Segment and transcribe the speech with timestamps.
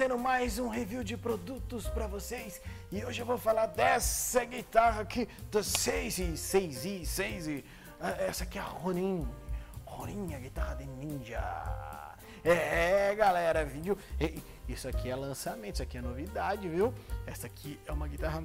[0.00, 2.58] Trazendo mais um review de produtos para vocês
[2.90, 7.64] e hoje eu vou falar dessa guitarra aqui da 6 6i 6
[8.26, 9.28] essa aqui é a Ronin
[9.84, 11.38] Ronin, a guitarra de ninja
[12.42, 13.98] é galera, vídeo
[14.66, 16.94] isso aqui é lançamento, isso aqui é novidade, viu?
[17.26, 18.42] Essa aqui é uma guitarra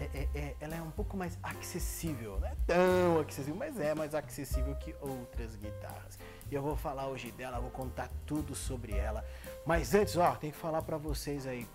[0.00, 3.94] é, é, é, ela é um pouco mais acessível, não é tão acessível, mas é
[3.94, 6.18] mais acessível que outras guitarras.
[6.50, 9.24] E eu vou falar hoje dela, vou contar tudo sobre ela.
[9.68, 11.68] Mas antes, ó, tem que falar para vocês aí.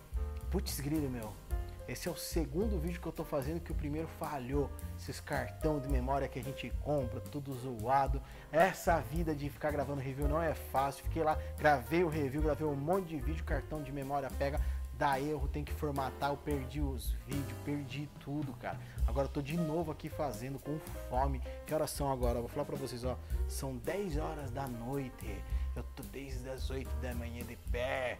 [0.49, 1.31] Putz grilo, meu.
[1.88, 4.67] Esse é o segundo vídeo que eu tô fazendo que o primeiro falhou.
[4.97, 8.19] Esses cartão de memória que a gente compra, tudo zoado.
[8.52, 11.03] Essa vida de ficar gravando review não é fácil.
[11.03, 14.59] Fiquei lá, gravei o review, gravei um monte de vídeo, cartão de memória pega
[15.03, 18.79] dá erro, tem que formatar, eu perdi os vídeos, perdi tudo, cara.
[19.05, 21.41] Agora eu tô de novo aqui fazendo com fome.
[21.67, 22.39] Que horas são agora?
[22.39, 23.17] vou falar pra vocês, ó.
[23.49, 25.43] São 10 horas da noite.
[25.75, 28.17] Eu tô desde as 8 da manhã de pé.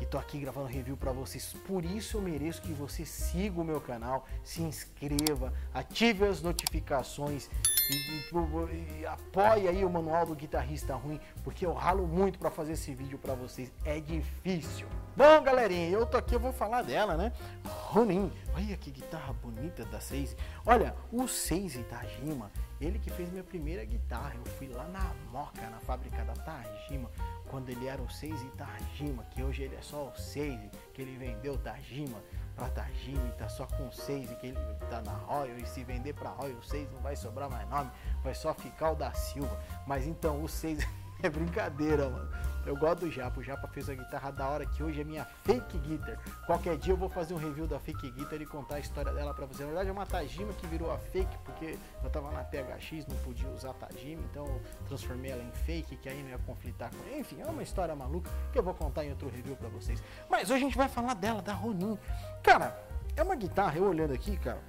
[0.00, 1.52] E tô aqui gravando review para vocês.
[1.66, 7.50] Por isso eu mereço que você siga o meu canal, se inscreva, ative as notificações
[7.90, 12.50] e, e, e apoie aí o manual do guitarrista ruim, porque eu ralo muito para
[12.50, 13.70] fazer esse vídeo para vocês.
[13.84, 14.86] É difícil.
[15.16, 17.32] Bom, galerinha, eu tô aqui, eu vou falar dela, né?
[17.64, 18.30] Ronin.
[18.54, 20.36] Olha que guitarra bonita da Seise.
[20.64, 24.34] Olha, o Seise Tajima, ele que fez minha primeira guitarra.
[24.34, 27.10] Eu fui lá na Moca, na fábrica da Tajima,
[27.48, 31.18] quando ele era o Seise Tajima, que hoje ele é só o Seise, que ele
[31.18, 32.22] vendeu Tajima
[32.56, 34.58] para Tajima e tá só com o Seise, que ele
[34.88, 37.90] tá na Royal, e se vender para Royal, o Seise não vai sobrar mais nome,
[38.24, 39.62] vai só ficar o da Silva.
[39.86, 40.88] Mas então, o Seise
[41.22, 42.30] é brincadeira, mano.
[42.66, 43.38] Eu gosto do Japa.
[43.38, 46.18] O Japa fez a guitarra da hora que hoje é minha fake guitar.
[46.44, 49.32] Qualquer dia eu vou fazer um review da fake guitar e contar a história dela
[49.32, 49.62] pra você.
[49.62, 53.16] Na verdade é uma Tajima que virou a fake porque eu tava na PHX, não
[53.18, 57.18] podia usar Tajima, então eu transformei ela em fake, que aí não ia conflitar com.
[57.18, 60.02] Enfim, é uma história maluca que eu vou contar em outro review pra vocês.
[60.28, 61.96] Mas hoje a gente vai falar dela, da Ronin.
[62.42, 62.76] Cara,
[63.14, 64.60] é uma guitarra, eu olhando aqui, cara,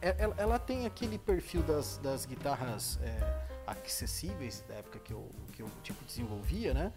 [0.00, 2.98] é, ela, ela tem aquele perfil das, das guitarras.
[3.00, 6.92] É, acessíveis da época que eu, que eu tipo, desenvolvia, né?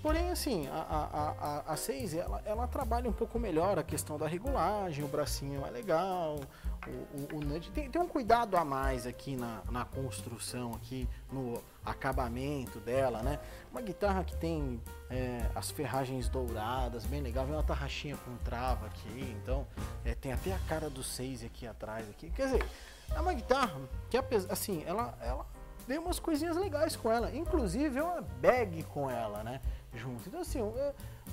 [0.00, 4.16] Porém, assim, a, a, a, a 6 ela, ela trabalha um pouco melhor a questão
[4.16, 6.38] da regulagem, o bracinho é legal,
[6.86, 7.68] o, o, o nudge.
[7.72, 13.40] Tem, tem um cuidado a mais aqui na, na construção, aqui no acabamento dela, né?
[13.72, 14.80] Uma guitarra que tem
[15.10, 19.66] é, as ferragens douradas, bem legal, vem uma tarraxinha com trava aqui, então
[20.04, 22.08] é, tem até a cara do 6 aqui atrás.
[22.08, 22.30] aqui.
[22.30, 22.64] Quer dizer,
[23.12, 24.16] é uma guitarra que,
[24.48, 25.44] assim, ela, ela
[25.88, 27.34] veio umas coisinhas legais com ela.
[27.34, 29.60] Inclusive, uma bag com ela, né?
[29.94, 30.28] Junto.
[30.28, 30.60] Então, assim,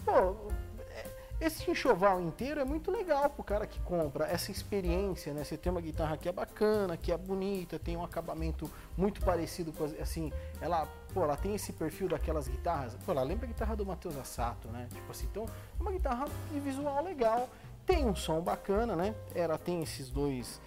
[0.05, 0.49] pô,
[1.41, 4.25] esse enxoval inteiro é muito legal pro cara que compra.
[4.25, 5.43] Essa experiência, né?
[5.43, 9.73] Você tem uma guitarra que é bacana, que é bonita, tem um acabamento muito parecido
[9.73, 12.95] com, assim, ela, pô, ela tem esse perfil daquelas guitarras.
[13.05, 14.87] Pô, ela lembra a guitarra do Matheus Assato, né?
[14.93, 15.43] Tipo assim, então,
[15.77, 17.49] é uma guitarra de visual legal.
[17.85, 19.13] Tem um som bacana, né?
[19.35, 20.61] Ela tem esses dois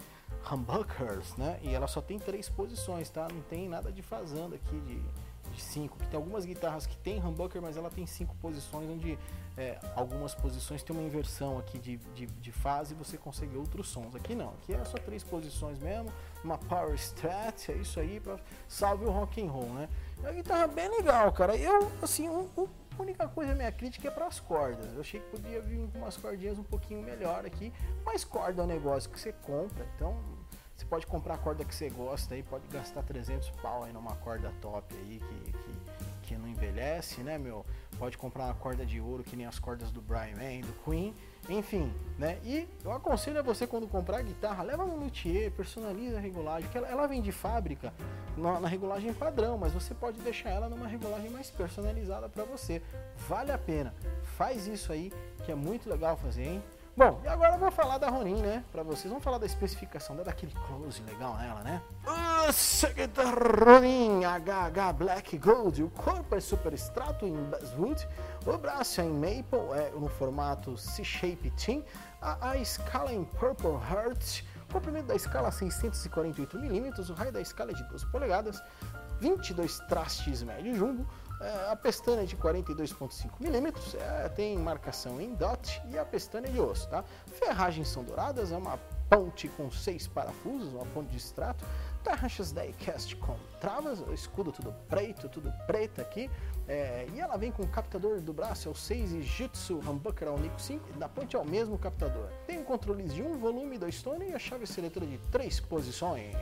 [0.51, 1.59] humbuckers, né?
[1.61, 3.27] E ela só tem três posições, tá?
[3.31, 5.01] Não tem nada de fazenda aqui de,
[5.53, 5.97] de cinco.
[6.09, 9.17] Tem algumas guitarras que tem humbucker, mas ela tem cinco posições, onde
[9.57, 13.89] é, algumas posições tem uma inversão aqui de, de, de, fase e você consegue outros
[13.89, 14.15] sons.
[14.15, 16.11] Aqui não, aqui é só três posições mesmo,
[16.43, 19.89] uma power strat, é isso aí, para salve o rock and roll, né?
[20.23, 21.55] É uma guitarra bem legal, cara.
[21.57, 22.67] Eu, assim, um, um
[22.99, 24.93] a única coisa, minha crítica é para as cordas.
[24.93, 27.73] Eu achei que podia vir com umas cordinhas um pouquinho melhor aqui,
[28.05, 30.17] mas corda é um negócio que você compra, então
[30.75, 34.15] você pode comprar a corda que você gosta aí, pode gastar 300 pau aí numa
[34.17, 35.73] corda top aí que, que,
[36.23, 37.65] que não envelhece, né, meu?
[37.99, 41.13] Pode comprar uma corda de ouro que nem as cordas do Brian May, do Queen,
[41.49, 42.39] enfim, né?
[42.45, 46.77] E eu aconselho a você quando comprar guitarra, leva no luthier, personaliza a regulagem, que
[46.77, 47.93] ela, ela vem de fábrica
[48.37, 52.81] na, na, regulagem padrão, mas você pode deixar ela numa regulagem mais personalizada para você.
[53.27, 53.93] Vale a pena.
[54.37, 55.11] Faz isso aí,
[55.45, 56.63] que é muito legal fazer, hein?
[56.99, 58.61] Bom, e agora eu vou falar da Ronin, né?
[58.73, 59.05] Pra vocês.
[59.05, 61.81] Vamos falar da especificação dela, daquele close legal nela, né?
[62.05, 65.81] Nossa, que da Ronin HH Black Gold.
[65.81, 68.05] O corpo é super extrato em basswood.
[68.45, 71.85] O braço é em maple, é no formato C-Shape Team.
[72.21, 74.43] A, a escala é em Purple Heart.
[74.69, 77.09] O comprimento da escala é 648mm.
[77.11, 78.61] O raio da escala é de 12 polegadas.
[79.21, 81.07] 22 trastes médio jumbo.
[81.41, 86.49] É, a pestana é de 42,5 milímetros, é, tem marcação em dot e a pestana
[86.49, 87.03] de osso, tá?
[87.27, 88.77] Ferragens são douradas, é uma
[89.09, 91.65] ponte com seis parafusos, uma ponte de extrato,
[92.03, 96.29] tarraxas da iCast com travas, escudo tudo preto, tudo preto aqui,
[96.67, 100.37] é, e ela vem com o captador do braço, é o 6 Jitsu Humbucker ao
[100.37, 102.29] Nico 5, da ponte é o mesmo captador.
[102.45, 106.35] Tem controles de um volume, dois tone e a chave seletora de três posições.